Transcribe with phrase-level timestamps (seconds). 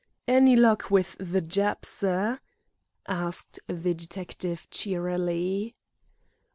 [0.27, 2.39] "Any luck with the Jap, sir?"
[3.07, 5.75] asked the detective cheerily.